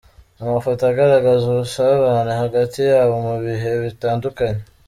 [0.43, 4.61] Amafoto agaragaza ubusabane hagati yabo mu bihe bitandukanye